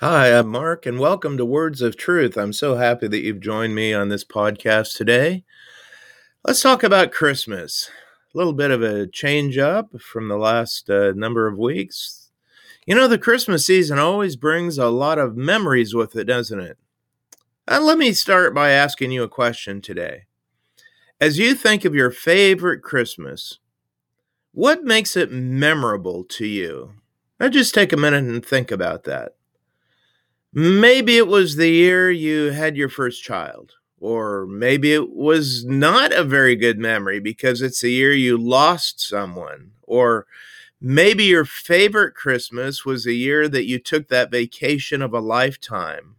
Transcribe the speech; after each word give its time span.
Hi, 0.00 0.36
I'm 0.36 0.48
Mark, 0.48 0.86
and 0.86 0.98
welcome 0.98 1.36
to 1.36 1.44
Words 1.44 1.80
of 1.80 1.96
Truth. 1.96 2.36
I'm 2.36 2.52
so 2.52 2.74
happy 2.74 3.06
that 3.06 3.20
you've 3.20 3.38
joined 3.38 3.76
me 3.76 3.94
on 3.94 4.08
this 4.08 4.24
podcast 4.24 4.96
today. 4.96 5.44
Let's 6.44 6.60
talk 6.60 6.82
about 6.82 7.12
Christmas. 7.12 7.90
A 8.34 8.36
little 8.36 8.54
bit 8.54 8.72
of 8.72 8.82
a 8.82 9.06
change 9.06 9.56
up 9.56 10.00
from 10.00 10.26
the 10.26 10.36
last 10.36 10.90
uh, 10.90 11.12
number 11.12 11.46
of 11.46 11.58
weeks. 11.58 12.32
You 12.86 12.96
know, 12.96 13.06
the 13.06 13.18
Christmas 13.18 13.66
season 13.66 14.00
always 14.00 14.34
brings 14.34 14.78
a 14.78 14.88
lot 14.88 15.20
of 15.20 15.36
memories 15.36 15.94
with 15.94 16.16
it, 16.16 16.24
doesn't 16.24 16.58
it? 16.58 16.76
Uh, 17.68 17.80
let 17.80 17.96
me 17.96 18.12
start 18.12 18.52
by 18.52 18.70
asking 18.70 19.12
you 19.12 19.22
a 19.22 19.28
question 19.28 19.80
today. 19.80 20.24
As 21.20 21.38
you 21.38 21.54
think 21.54 21.84
of 21.84 21.94
your 21.94 22.10
favorite 22.10 22.82
Christmas, 22.82 23.60
what 24.50 24.82
makes 24.82 25.16
it 25.16 25.30
memorable 25.30 26.24
to 26.30 26.46
you? 26.46 26.94
Now, 27.38 27.48
just 27.48 27.74
take 27.74 27.92
a 27.92 27.96
minute 27.96 28.24
and 28.24 28.44
think 28.44 28.72
about 28.72 29.04
that. 29.04 29.36
Maybe 30.56 31.16
it 31.16 31.26
was 31.26 31.56
the 31.56 31.68
year 31.68 32.12
you 32.12 32.52
had 32.52 32.76
your 32.76 32.88
first 32.88 33.24
child, 33.24 33.72
or 33.98 34.46
maybe 34.46 34.92
it 34.92 35.10
was 35.10 35.64
not 35.64 36.12
a 36.12 36.22
very 36.22 36.54
good 36.54 36.78
memory 36.78 37.18
because 37.18 37.60
it's 37.60 37.80
the 37.80 37.90
year 37.90 38.12
you 38.12 38.38
lost 38.38 39.00
someone, 39.00 39.72
or 39.82 40.26
maybe 40.80 41.24
your 41.24 41.44
favorite 41.44 42.14
Christmas 42.14 42.84
was 42.84 43.02
the 43.02 43.16
year 43.16 43.48
that 43.48 43.66
you 43.66 43.80
took 43.80 44.06
that 44.08 44.30
vacation 44.30 45.02
of 45.02 45.12
a 45.12 45.18
lifetime. 45.18 46.16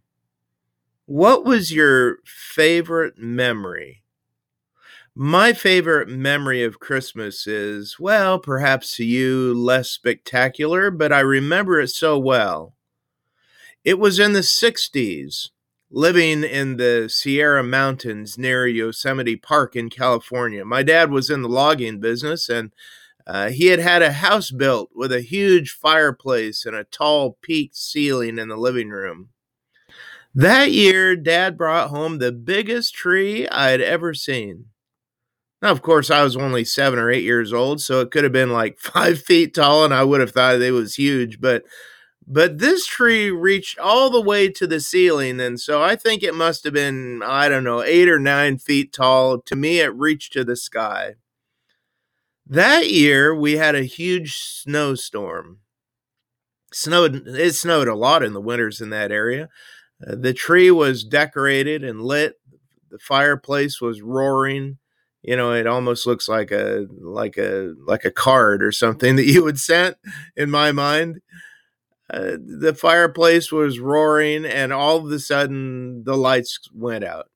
What 1.05 1.45
was 1.45 1.72
your 1.72 2.17
favorite 2.25 3.17
memory? 3.17 4.03
My 5.16 5.53
favorite 5.53 6.09
memory 6.09 6.61
of 6.61 6.81
Christmas 6.81 7.47
is, 7.47 7.97
well, 7.99 8.38
perhaps 8.38 8.97
to 8.97 9.05
you 9.05 9.53
less 9.53 9.89
spectacular, 9.89 10.91
but 10.91 11.13
I 11.13 11.22
remember 11.22 11.80
it 11.80 11.88
so 11.88 12.20
well. 12.20 12.74
It 13.85 13.99
was 13.99 14.20
in 14.20 14.34
the 14.34 14.39
60s, 14.39 15.52
living 15.91 16.44
in 16.44 16.77
the 16.77 17.08
Sierra 17.08 17.64
Mountains 17.64 18.36
near 18.36 18.66
Yosemite 18.66 19.36
Park 19.36 19.75
in 19.75 19.91
California. 19.91 20.66
My 20.66 20.81
dad 20.81 21.11
was 21.11 21.30
in 21.30 21.44
the 21.44 21.47
logging 21.47 22.00
business 22.00 22.50
and 22.50 22.73
uh, 23.28 23.50
he 23.50 23.67
had 23.67 23.80
had 23.80 24.02
a 24.02 24.11
house 24.11 24.50
built 24.50 24.89
with 24.95 25.11
a 25.11 25.22
huge 25.22 25.72
fireplace 25.72 26.66
and 26.66 26.75
a 26.75 26.83
tall 26.83 27.38
peaked 27.44 27.78
ceiling 27.78 28.39
in 28.39 28.50
the 28.50 28.58
living 28.58 28.89
room. 28.89 29.30
That 30.33 30.72
year, 30.72 31.16
Dad 31.16 31.56
brought 31.56 31.89
home 31.89 32.17
the 32.17 32.31
biggest 32.31 32.94
tree 32.94 33.47
I 33.47 33.69
had 33.69 33.81
ever 33.81 34.13
seen. 34.13 34.66
Now, 35.61 35.72
of 35.72 35.81
course, 35.81 36.11
I 36.11 36.23
was 36.23 36.36
only 36.36 36.66
seven 36.66 37.00
or 37.00 37.09
eight 37.09 37.23
years 37.23 37.53
old, 37.53 37.81
so 37.81 38.02
it 38.02 38.11
could 38.11 38.23
have 38.25 38.33
been 38.33 38.52
like 38.52 38.80
five 38.80 39.22
feet 39.22 39.53
tall, 39.53 39.86
and 39.86 39.94
I 39.94 40.03
would 40.03 40.19
have 40.19 40.31
thought 40.31 40.61
it 40.61 40.72
was 40.72 40.95
huge. 40.95 41.39
But 41.39 41.63
but 42.28 42.58
this 42.58 42.86
tree 42.86 43.30
reached 43.30 43.78
all 43.78 44.09
the 44.09 44.22
way 44.22 44.50
to 44.50 44.66
the 44.66 44.80
ceiling. 44.80 45.40
And 45.40 45.59
so 45.59 45.81
I 45.81 45.95
think 45.95 46.23
it 46.23 46.34
must 46.34 46.64
have 46.64 46.73
been, 46.73 47.22
I 47.23 47.50
don't 47.50 47.64
know, 47.64 47.84
eight 47.84 48.09
or 48.09 48.20
nine 48.20 48.58
feet 48.58 48.92
tall. 48.92 49.42
To 49.42 49.56
me, 49.56 49.80
it 49.80 49.94
reached 49.95 50.34
to 50.34 50.44
the 50.44 50.56
sky. 50.56 51.16
That 52.48 52.92
year, 52.92 53.34
we 53.36 53.58
had 53.58 53.76
a 53.76 53.84
huge 53.84 54.36
snowstorm. 54.38 55.59
Snowed, 56.73 57.28
it 57.28 57.56
snowed 57.56 57.88
a 57.88 57.96
lot 57.96 58.23
in 58.23 58.34
the 58.34 58.42
winters 58.42 58.81
in 58.81 58.90
that 58.90 59.12
area. 59.12 59.50
Uh, 60.06 60.16
the 60.16 60.34
tree 60.34 60.72
was 60.72 61.03
decorated 61.03 61.84
and 61.84 62.02
lit. 62.02 62.36
The 62.90 63.00
fireplace 63.00 63.80
was 63.80 64.02
roaring 64.02 64.78
you 65.26 65.36
know 65.36 65.52
it 65.52 65.66
almost 65.66 66.06
looks 66.06 66.30
like 66.30 66.52
a 66.52 66.86
like 67.02 67.36
a 67.38 67.73
like 67.86 68.06
a 68.06 68.12
card 68.12 68.64
or 68.64 68.72
something 68.72 69.16
that 69.18 69.26
you 69.26 69.44
would 69.44 69.59
send 69.59 69.96
in 70.38 70.50
my 70.50 70.72
mind 70.72 71.20
uh, 72.11 72.38
the 72.38 72.73
fireplace 72.73 73.52
was 73.52 73.80
roaring, 73.80 74.45
and 74.45 74.72
all 74.72 74.98
of 74.98 75.11
a 75.11 75.20
sudden 75.20 76.03
the 76.03 76.16
lights 76.16 76.59
went 76.73 77.03
out. 77.03 77.30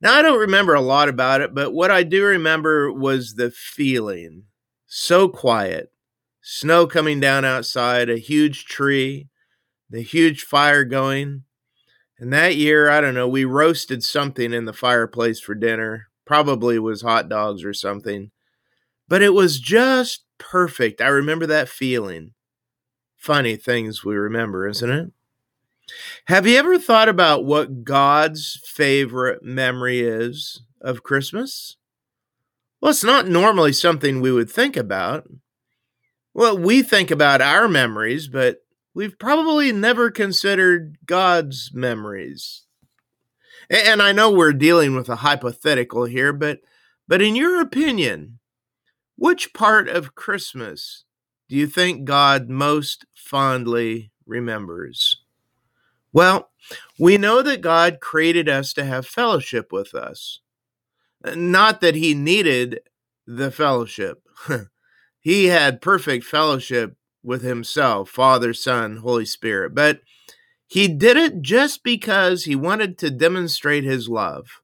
Now, 0.00 0.14
I 0.14 0.22
don't 0.22 0.38
remember 0.38 0.74
a 0.74 0.80
lot 0.80 1.08
about 1.08 1.40
it, 1.40 1.54
but 1.54 1.72
what 1.72 1.90
I 1.90 2.02
do 2.04 2.24
remember 2.24 2.92
was 2.92 3.34
the 3.34 3.50
feeling 3.50 4.44
so 4.86 5.28
quiet, 5.28 5.92
snow 6.40 6.86
coming 6.86 7.20
down 7.20 7.44
outside, 7.44 8.08
a 8.08 8.16
huge 8.16 8.64
tree, 8.64 9.28
the 9.90 10.02
huge 10.02 10.44
fire 10.44 10.84
going. 10.84 11.42
And 12.18 12.32
that 12.32 12.56
year, 12.56 12.90
I 12.90 13.00
don't 13.00 13.14
know, 13.14 13.28
we 13.28 13.44
roasted 13.44 14.02
something 14.02 14.52
in 14.52 14.64
the 14.64 14.72
fireplace 14.72 15.40
for 15.40 15.54
dinner. 15.54 16.08
Probably 16.24 16.78
was 16.78 17.02
hot 17.02 17.28
dogs 17.28 17.64
or 17.64 17.74
something. 17.74 18.30
But 19.08 19.22
it 19.22 19.34
was 19.34 19.60
just 19.60 20.24
perfect. 20.38 21.00
I 21.00 21.08
remember 21.08 21.46
that 21.46 21.68
feeling 21.68 22.34
funny 23.18 23.56
things 23.56 24.04
we 24.04 24.14
remember, 24.14 24.66
isn't 24.66 24.90
it? 24.90 25.12
Have 26.26 26.46
you 26.46 26.56
ever 26.56 26.78
thought 26.78 27.08
about 27.08 27.44
what 27.44 27.84
God's 27.84 28.60
favorite 28.64 29.42
memory 29.42 30.00
is 30.00 30.62
of 30.80 31.02
Christmas? 31.02 31.76
Well, 32.80 32.90
it's 32.90 33.04
not 33.04 33.28
normally 33.28 33.72
something 33.72 34.20
we 34.20 34.32
would 34.32 34.50
think 34.50 34.76
about. 34.76 35.28
Well, 36.32 36.56
we 36.56 36.82
think 36.82 37.10
about 37.10 37.40
our 37.40 37.66
memories, 37.68 38.28
but 38.28 38.64
we've 38.94 39.18
probably 39.18 39.72
never 39.72 40.10
considered 40.10 40.98
God's 41.04 41.70
memories. 41.74 42.62
And 43.68 44.00
I 44.00 44.12
know 44.12 44.30
we're 44.30 44.52
dealing 44.52 44.94
with 44.94 45.08
a 45.08 45.16
hypothetical 45.16 46.04
here, 46.04 46.32
but 46.32 46.60
but 47.08 47.22
in 47.22 47.34
your 47.34 47.60
opinion, 47.60 48.38
which 49.16 49.52
part 49.52 49.88
of 49.88 50.14
Christmas 50.14 51.04
do 51.48 51.56
you 51.56 51.66
think 51.66 52.04
God 52.04 52.48
most 52.48 53.06
fondly 53.14 54.10
remembers? 54.26 55.22
Well, 56.12 56.50
we 56.98 57.16
know 57.16 57.42
that 57.42 57.60
God 57.60 58.00
created 58.00 58.48
us 58.48 58.72
to 58.74 58.84
have 58.84 59.06
fellowship 59.06 59.72
with 59.72 59.94
us. 59.94 60.40
Not 61.24 61.80
that 61.80 61.94
he 61.94 62.14
needed 62.14 62.80
the 63.26 63.50
fellowship. 63.50 64.22
he 65.20 65.46
had 65.46 65.80
perfect 65.80 66.24
fellowship 66.24 66.96
with 67.22 67.42
himself, 67.42 68.10
Father, 68.10 68.54
Son, 68.54 68.98
Holy 68.98 69.24
Spirit, 69.24 69.74
but 69.74 70.00
he 70.66 70.86
did 70.86 71.16
it 71.16 71.40
just 71.40 71.82
because 71.82 72.44
he 72.44 72.54
wanted 72.54 72.98
to 72.98 73.10
demonstrate 73.10 73.84
his 73.84 74.08
love. 74.08 74.60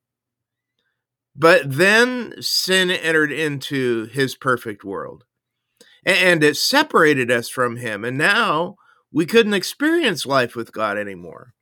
But 1.35 1.63
then 1.65 2.35
sin 2.41 2.91
entered 2.91 3.33
into 3.33 4.07
his 4.07 4.37
perfect 4.37 4.85
world 4.85 5.25
and 6.05 6.43
it 6.45 6.57
separated 6.57 7.31
us 7.31 7.49
from 7.49 7.77
him. 7.77 8.05
And 8.05 8.19
now 8.19 8.77
we 9.13 9.27
couldn't 9.27 9.55
experience 9.55 10.27
life 10.27 10.55
with 10.57 10.73
God 10.73 10.99
anymore. 10.99 11.55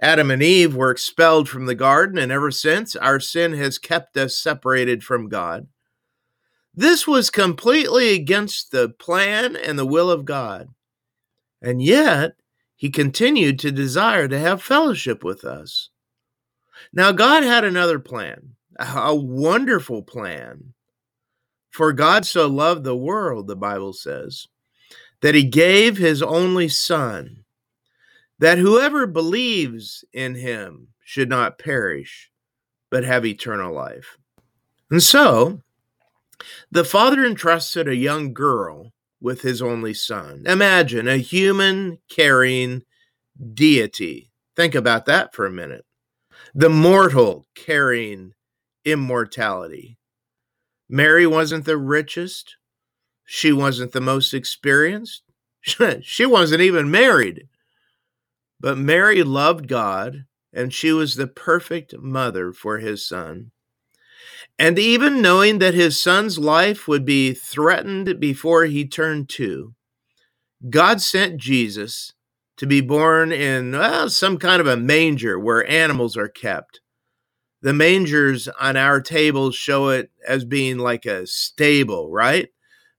Adam 0.00 0.30
and 0.30 0.42
Eve 0.42 0.74
were 0.74 0.90
expelled 0.90 1.48
from 1.48 1.66
the 1.66 1.74
garden, 1.74 2.18
and 2.18 2.32
ever 2.32 2.50
since, 2.50 2.96
our 2.96 3.20
sin 3.20 3.52
has 3.52 3.78
kept 3.78 4.16
us 4.16 4.36
separated 4.36 5.04
from 5.04 5.28
God. 5.28 5.68
This 6.74 7.06
was 7.06 7.30
completely 7.30 8.14
against 8.14 8.72
the 8.72 8.88
plan 8.88 9.54
and 9.54 9.78
the 9.78 9.86
will 9.86 10.10
of 10.10 10.24
God. 10.24 10.68
And 11.60 11.82
yet, 11.82 12.32
he 12.74 12.90
continued 12.90 13.58
to 13.60 13.70
desire 13.70 14.26
to 14.26 14.38
have 14.38 14.62
fellowship 14.62 15.22
with 15.22 15.44
us. 15.44 15.90
Now, 16.92 17.12
God 17.12 17.44
had 17.44 17.64
another 17.64 17.98
plan, 17.98 18.56
a 18.78 19.14
wonderful 19.14 20.02
plan. 20.02 20.72
For 21.72 21.92
God 21.92 22.24
so 22.24 22.46
loved 22.46 22.84
the 22.84 22.96
world, 22.96 23.46
the 23.46 23.56
Bible 23.56 23.92
says, 23.92 24.46
that 25.20 25.34
he 25.34 25.44
gave 25.44 25.96
his 25.96 26.22
only 26.22 26.68
Son, 26.68 27.44
that 28.38 28.58
whoever 28.58 29.06
believes 29.06 30.04
in 30.12 30.34
him 30.34 30.88
should 31.04 31.28
not 31.28 31.58
perish, 31.58 32.30
but 32.90 33.04
have 33.04 33.24
eternal 33.24 33.74
life. 33.74 34.18
And 34.90 35.02
so, 35.02 35.60
the 36.70 36.84
father 36.84 37.24
entrusted 37.24 37.88
a 37.88 37.96
young 37.96 38.34
girl 38.34 38.92
with 39.20 39.40
his 39.40 39.62
only 39.62 39.94
son. 39.94 40.42
Imagine 40.46 41.08
a 41.08 41.16
human 41.16 41.98
carrying 42.10 42.82
deity. 43.54 44.30
Think 44.56 44.74
about 44.74 45.06
that 45.06 45.34
for 45.34 45.46
a 45.46 45.50
minute. 45.50 45.86
The 46.54 46.68
mortal 46.68 47.46
carrying 47.54 48.34
immortality. 48.84 49.96
Mary 50.92 51.26
wasn't 51.26 51.64
the 51.64 51.78
richest. 51.78 52.56
She 53.24 53.50
wasn't 53.50 53.92
the 53.92 54.00
most 54.02 54.34
experienced. 54.34 55.22
she 56.02 56.26
wasn't 56.26 56.60
even 56.60 56.90
married. 56.90 57.48
But 58.60 58.76
Mary 58.76 59.22
loved 59.22 59.68
God, 59.68 60.26
and 60.52 60.70
she 60.70 60.92
was 60.92 61.14
the 61.14 61.26
perfect 61.26 61.96
mother 61.96 62.52
for 62.52 62.76
his 62.76 63.06
son. 63.06 63.52
And 64.58 64.78
even 64.78 65.22
knowing 65.22 65.60
that 65.60 65.72
his 65.72 65.98
son's 65.98 66.38
life 66.38 66.86
would 66.86 67.06
be 67.06 67.32
threatened 67.32 68.20
before 68.20 68.66
he 68.66 68.86
turned 68.86 69.30
two, 69.30 69.74
God 70.68 71.00
sent 71.00 71.38
Jesus 71.38 72.12
to 72.58 72.66
be 72.66 72.82
born 72.82 73.32
in 73.32 73.72
well, 73.72 74.10
some 74.10 74.36
kind 74.36 74.60
of 74.60 74.66
a 74.66 74.76
manger 74.76 75.38
where 75.38 75.66
animals 75.66 76.18
are 76.18 76.28
kept 76.28 76.81
the 77.62 77.72
mangers 77.72 78.48
on 78.60 78.76
our 78.76 79.00
tables 79.00 79.54
show 79.54 79.88
it 79.88 80.10
as 80.26 80.44
being 80.44 80.78
like 80.78 81.06
a 81.06 81.26
stable, 81.26 82.10
right? 82.10 82.48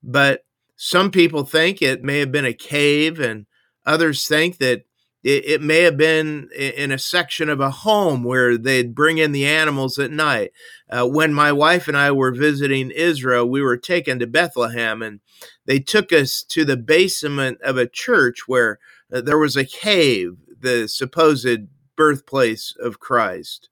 But 0.01 0.45
some 0.75 1.11
people 1.11 1.43
think 1.45 1.81
it 1.81 2.03
may 2.03 2.19
have 2.19 2.31
been 2.31 2.45
a 2.45 2.53
cave, 2.53 3.19
and 3.19 3.45
others 3.85 4.27
think 4.27 4.57
that 4.57 4.85
It, 5.23 5.45
it, 5.45 5.61
may 5.61 5.83
have 5.83 5.95
been 5.95 6.49
in 6.53 6.91
a 6.91 6.99
section 6.99 7.47
of 7.47 7.61
a 7.61 7.71
home 7.71 8.25
where 8.25 8.57
they'd 8.57 8.93
bring 8.93 9.19
in 9.19 9.31
the 9.31 9.45
animals 9.45 9.97
at 9.97 10.11
night. 10.11 10.51
Uh, 10.89 11.07
when 11.07 11.33
my 11.33 11.51
wife 11.53 11.87
and 11.87 11.95
I 11.97 12.11
were 12.11 12.33
visiting 12.35 12.91
Israel, 12.91 13.47
we 13.49 13.61
were 13.61 13.77
taken 13.77 14.19
to 14.19 14.27
Bethlehem 14.27 15.01
and 15.01 15.21
they 15.65 15.79
took 15.79 16.11
us 16.11 16.43
to 16.49 16.65
the 16.65 16.75
basement 16.75 17.61
of 17.61 17.77
a 17.77 17.87
church 17.87 18.49
where 18.49 18.79
uh, 19.13 19.21
there 19.21 19.39
was 19.39 19.55
a 19.55 19.63
cave, 19.63 20.35
the 20.59 20.89
supposed 20.89 21.67
birthplace 21.95 22.75
of 22.77 22.99
Christ. 22.99 23.69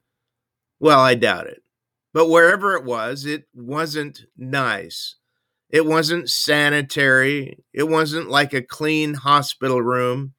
Well, 0.82 1.00
I 1.00 1.14
doubt 1.14 1.46
it. 1.46 1.62
But 2.12 2.28
wherever 2.28 2.76
it 2.76 2.84
was, 2.84 3.26
it 3.26 3.46
wasn't 3.54 4.26
nice. 4.36 5.16
It 5.70 5.86
wasn't 5.86 6.28
sanitary. 6.30 7.60
It 7.72 7.88
wasn't 7.88 8.32
like 8.32 8.54
a 8.54 8.64
clean 8.64 9.14
hospital 9.14 9.82
room. 9.82 10.34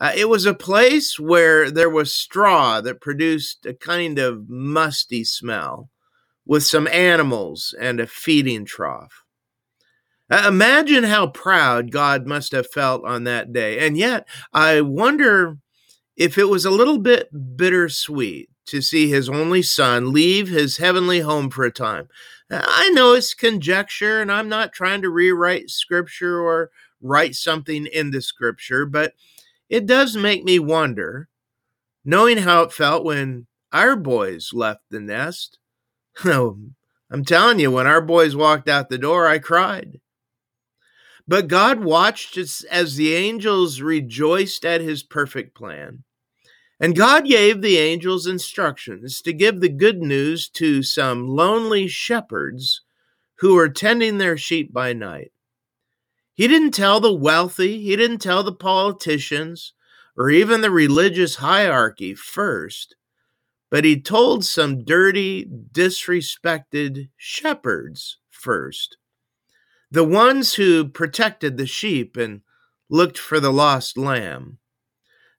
Uh, 0.00 0.12
it 0.16 0.30
was 0.30 0.46
a 0.46 0.54
place 0.54 1.20
where 1.20 1.70
there 1.70 1.90
was 1.90 2.12
straw 2.12 2.80
that 2.80 3.02
produced 3.02 3.66
a 3.66 3.74
kind 3.74 4.18
of 4.18 4.48
musty 4.48 5.24
smell, 5.24 5.90
with 6.46 6.64
some 6.64 6.88
animals 6.88 7.74
and 7.78 8.00
a 8.00 8.06
feeding 8.06 8.64
trough. 8.64 9.24
Uh, 10.30 10.44
imagine 10.48 11.04
how 11.04 11.26
proud 11.26 11.90
God 11.90 12.26
must 12.26 12.52
have 12.52 12.70
felt 12.70 13.04
on 13.04 13.24
that 13.24 13.52
day. 13.52 13.86
And 13.86 13.96
yet, 13.96 14.26
I 14.54 14.80
wonder 14.80 15.58
if 16.16 16.38
it 16.38 16.48
was 16.48 16.64
a 16.64 16.70
little 16.70 16.98
bit 16.98 17.28
bittersweet 17.56 18.48
to 18.66 18.82
see 18.82 19.08
his 19.08 19.28
only 19.28 19.62
son 19.62 20.12
leave 20.12 20.48
his 20.48 20.76
heavenly 20.76 21.20
home 21.20 21.50
for 21.50 21.64
a 21.64 21.70
time. 21.70 22.08
I 22.50 22.90
know 22.90 23.14
it's 23.14 23.34
conjecture, 23.34 24.20
and 24.20 24.30
I'm 24.30 24.48
not 24.48 24.72
trying 24.72 25.02
to 25.02 25.10
rewrite 25.10 25.70
scripture 25.70 26.40
or 26.40 26.70
write 27.00 27.34
something 27.34 27.86
in 27.86 28.10
the 28.10 28.22
scripture, 28.22 28.86
but 28.86 29.14
it 29.68 29.86
does 29.86 30.16
make 30.16 30.44
me 30.44 30.58
wonder, 30.58 31.28
knowing 32.04 32.38
how 32.38 32.62
it 32.62 32.72
felt 32.72 33.04
when 33.04 33.46
our 33.72 33.96
boys 33.96 34.52
left 34.52 34.82
the 34.90 35.00
nest. 35.00 35.58
I'm 36.24 37.24
telling 37.24 37.60
you, 37.60 37.70
when 37.70 37.86
our 37.86 38.00
boys 38.00 38.34
walked 38.34 38.68
out 38.68 38.88
the 38.88 38.98
door, 38.98 39.26
I 39.26 39.38
cried. 39.38 40.00
But 41.28 41.48
God 41.48 41.80
watched 41.80 42.36
as, 42.36 42.64
as 42.70 42.96
the 42.96 43.14
angels 43.14 43.80
rejoiced 43.80 44.64
at 44.64 44.80
his 44.80 45.02
perfect 45.02 45.56
plan. 45.56 46.04
And 46.78 46.94
God 46.94 47.26
gave 47.26 47.62
the 47.62 47.78
angels 47.78 48.26
instructions 48.26 49.22
to 49.22 49.32
give 49.32 49.60
the 49.60 49.68
good 49.68 49.98
news 49.98 50.48
to 50.50 50.82
some 50.82 51.26
lonely 51.26 51.88
shepherds 51.88 52.82
who 53.38 53.54
were 53.54 53.68
tending 53.68 54.18
their 54.18 54.36
sheep 54.36 54.72
by 54.72 54.92
night. 54.92 55.32
He 56.34 56.46
didn't 56.46 56.72
tell 56.72 57.00
the 57.00 57.14
wealthy, 57.14 57.82
he 57.82 57.96
didn't 57.96 58.18
tell 58.18 58.42
the 58.42 58.52
politicians, 58.52 59.72
or 60.18 60.28
even 60.30 60.60
the 60.60 60.70
religious 60.70 61.36
hierarchy 61.36 62.14
first, 62.14 62.94
but 63.70 63.84
he 63.84 64.00
told 64.00 64.44
some 64.44 64.84
dirty, 64.84 65.46
disrespected 65.72 67.08
shepherds 67.16 68.18
first. 68.30 68.98
The 69.90 70.04
ones 70.04 70.54
who 70.54 70.88
protected 70.88 71.56
the 71.56 71.66
sheep 71.66 72.16
and 72.16 72.42
looked 72.90 73.18
for 73.18 73.40
the 73.40 73.52
lost 73.52 73.96
lamb. 73.96 74.58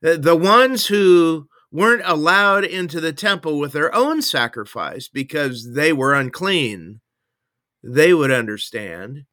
The 0.01 0.35
ones 0.35 0.87
who 0.87 1.47
weren't 1.71 2.03
allowed 2.05 2.63
into 2.63 3.01
the 3.01 3.13
temple 3.13 3.59
with 3.59 3.73
their 3.73 3.93
own 3.93 4.21
sacrifice 4.21 5.07
because 5.07 5.73
they 5.73 5.91
were 5.91 6.13
unclean, 6.13 7.01
they 7.83 8.13
would 8.13 8.31
understand. 8.31 9.25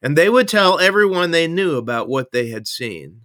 And 0.00 0.16
they 0.16 0.28
would 0.28 0.46
tell 0.46 0.78
everyone 0.78 1.32
they 1.32 1.48
knew 1.48 1.76
about 1.76 2.08
what 2.08 2.30
they 2.30 2.48
had 2.48 2.68
seen. 2.68 3.22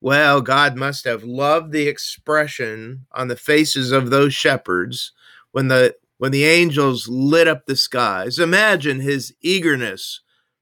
Well, 0.00 0.42
God 0.42 0.76
must 0.76 1.06
have 1.06 1.24
loved 1.24 1.72
the 1.72 1.88
expression 1.88 3.06
on 3.12 3.28
the 3.28 3.36
faces 3.36 3.90
of 3.90 4.10
those 4.10 4.34
shepherds 4.34 5.12
when 5.52 5.68
the 5.68 5.96
when 6.18 6.32
the 6.32 6.44
angels 6.44 7.08
lit 7.08 7.48
up 7.48 7.66
the 7.66 7.76
skies. 7.76 8.38
Imagine 8.38 9.00
his 9.00 9.34
eagerness 9.40 10.20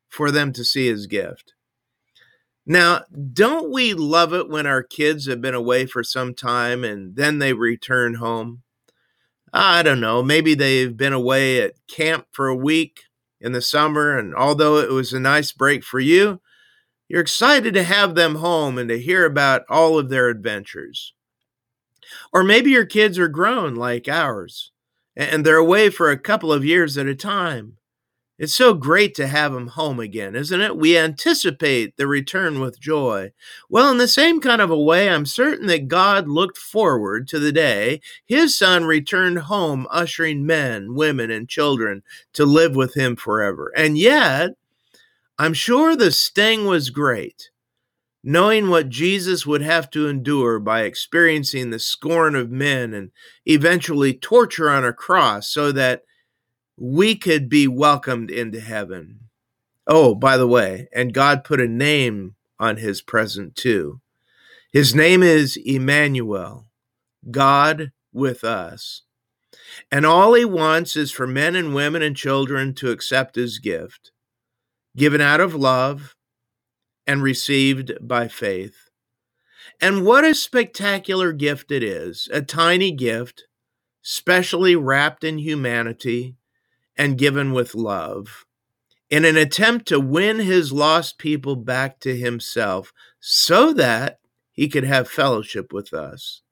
for 0.08 0.30
them 0.30 0.52
to 0.52 0.64
see 0.64 0.86
his 0.86 1.06
gift. 1.06 1.54
Now, 2.66 3.04
don't 3.32 3.70
we 3.72 3.94
love 3.94 4.34
it 4.34 4.48
when 4.48 4.66
our 4.66 4.82
kids 4.82 5.26
have 5.26 5.40
been 5.40 5.54
away 5.54 5.86
for 5.86 6.02
some 6.02 6.34
time 6.34 6.82
and 6.82 7.14
then 7.14 7.38
they 7.38 7.52
return 7.52 8.14
home? 8.14 8.62
I 9.52 9.82
don't 9.82 10.00
know, 10.00 10.22
maybe 10.22 10.54
they've 10.54 10.94
been 10.94 11.12
away 11.12 11.62
at 11.62 11.74
camp 11.88 12.26
for 12.32 12.48
a 12.48 12.56
week 12.56 13.04
in 13.40 13.52
the 13.52 13.62
summer, 13.62 14.18
and 14.18 14.34
although 14.34 14.78
it 14.78 14.90
was 14.90 15.12
a 15.12 15.20
nice 15.20 15.52
break 15.52 15.84
for 15.84 16.00
you, 16.00 16.40
you're 17.08 17.20
excited 17.22 17.72
to 17.74 17.84
have 17.84 18.14
them 18.14 18.36
home 18.36 18.78
and 18.78 18.88
to 18.88 18.98
hear 18.98 19.24
about 19.24 19.62
all 19.70 19.98
of 19.98 20.08
their 20.08 20.28
adventures. 20.28 21.14
Or 22.32 22.42
maybe 22.42 22.70
your 22.70 22.84
kids 22.86 23.18
are 23.18 23.28
grown 23.28 23.76
like 23.76 24.08
ours, 24.08 24.72
and 25.14 25.46
they're 25.46 25.56
away 25.56 25.90
for 25.90 26.10
a 26.10 26.18
couple 26.18 26.52
of 26.52 26.64
years 26.64 26.98
at 26.98 27.06
a 27.06 27.14
time. 27.14 27.78
It's 28.38 28.54
so 28.54 28.74
great 28.74 29.14
to 29.14 29.28
have 29.28 29.54
him 29.54 29.68
home 29.68 29.98
again, 29.98 30.36
isn't 30.36 30.60
it? 30.60 30.76
We 30.76 30.98
anticipate 30.98 31.96
the 31.96 32.06
return 32.06 32.60
with 32.60 32.78
joy. 32.78 33.32
Well, 33.70 33.90
in 33.90 33.96
the 33.96 34.06
same 34.06 34.40
kind 34.40 34.60
of 34.60 34.70
a 34.70 34.78
way, 34.78 35.08
I'm 35.08 35.24
certain 35.24 35.68
that 35.68 35.88
God 35.88 36.28
looked 36.28 36.58
forward 36.58 37.28
to 37.28 37.38
the 37.38 37.52
day 37.52 38.02
his 38.26 38.56
son 38.56 38.84
returned 38.84 39.38
home, 39.38 39.86
ushering 39.90 40.44
men, 40.44 40.94
women, 40.94 41.30
and 41.30 41.48
children 41.48 42.02
to 42.34 42.44
live 42.44 42.76
with 42.76 42.94
him 42.94 43.16
forever. 43.16 43.72
And 43.74 43.96
yet, 43.96 44.50
I'm 45.38 45.54
sure 45.54 45.96
the 45.96 46.10
sting 46.10 46.66
was 46.66 46.90
great, 46.90 47.48
knowing 48.22 48.68
what 48.68 48.90
Jesus 48.90 49.46
would 49.46 49.62
have 49.62 49.88
to 49.92 50.08
endure 50.08 50.58
by 50.58 50.82
experiencing 50.82 51.70
the 51.70 51.78
scorn 51.78 52.34
of 52.34 52.50
men 52.50 52.92
and 52.92 53.12
eventually 53.46 54.12
torture 54.12 54.68
on 54.68 54.84
a 54.84 54.92
cross 54.92 55.48
so 55.48 55.72
that 55.72 56.02
we 56.76 57.16
could 57.16 57.48
be 57.48 57.66
welcomed 57.66 58.30
into 58.30 58.60
heaven. 58.60 59.20
Oh, 59.86 60.14
by 60.14 60.36
the 60.36 60.46
way, 60.46 60.88
and 60.92 61.14
God 61.14 61.44
put 61.44 61.60
a 61.60 61.68
name 61.68 62.34
on 62.58 62.76
his 62.76 63.00
present 63.00 63.54
too. 63.54 64.00
His 64.72 64.94
name 64.94 65.22
is 65.22 65.56
Emmanuel, 65.64 66.66
God 67.30 67.92
with 68.12 68.44
us. 68.44 69.02
And 69.90 70.04
all 70.04 70.34
he 70.34 70.44
wants 70.44 70.96
is 70.96 71.10
for 71.10 71.26
men 71.26 71.56
and 71.56 71.74
women 71.74 72.02
and 72.02 72.16
children 72.16 72.74
to 72.74 72.90
accept 72.90 73.36
his 73.36 73.58
gift, 73.58 74.10
given 74.96 75.20
out 75.20 75.40
of 75.40 75.54
love 75.54 76.14
and 77.06 77.22
received 77.22 77.92
by 78.00 78.28
faith. 78.28 78.90
And 79.80 80.04
what 80.04 80.24
a 80.24 80.34
spectacular 80.34 81.32
gift 81.32 81.70
it 81.70 81.82
is 81.82 82.28
a 82.32 82.42
tiny 82.42 82.90
gift, 82.90 83.44
specially 84.02 84.76
wrapped 84.76 85.24
in 85.24 85.38
humanity 85.38 86.36
and 86.96 87.18
given 87.18 87.52
with 87.52 87.74
love 87.74 88.46
in 89.08 89.24
an 89.24 89.36
attempt 89.36 89.86
to 89.86 90.00
win 90.00 90.40
his 90.40 90.72
lost 90.72 91.18
people 91.18 91.56
back 91.56 92.00
to 92.00 92.16
himself 92.16 92.92
so 93.20 93.72
that 93.72 94.18
he 94.52 94.68
could 94.68 94.84
have 94.84 95.08
fellowship 95.08 95.72
with 95.72 95.92
us. 95.92 96.42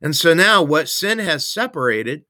And 0.00 0.14
so 0.14 0.32
now, 0.32 0.62
what 0.62 0.88
sin 0.88 1.18
has 1.18 1.46
separated, 1.46 2.24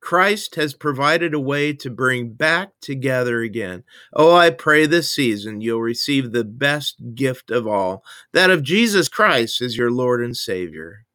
Christ 0.00 0.56
has 0.56 0.74
provided 0.74 1.32
a 1.32 1.40
way 1.40 1.72
to 1.74 1.88
bring 1.88 2.32
back 2.32 2.72
together 2.82 3.40
again. 3.40 3.84
Oh, 4.12 4.34
I 4.34 4.50
pray 4.50 4.84
this 4.84 5.14
season 5.14 5.62
you'll 5.62 5.80
receive 5.80 6.32
the 6.32 6.44
best 6.44 7.14
gift 7.14 7.50
of 7.50 7.66
all 7.66 8.04
that 8.32 8.50
of 8.50 8.62
Jesus 8.62 9.08
Christ 9.08 9.62
as 9.62 9.78
your 9.78 9.90
Lord 9.90 10.22
and 10.22 10.36
Savior. 10.36 11.06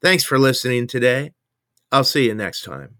Thanks 0.00 0.22
for 0.22 0.38
listening 0.38 0.86
today. 0.86 1.32
I'll 1.90 2.04
see 2.04 2.26
you 2.26 2.34
next 2.34 2.62
time. 2.62 2.99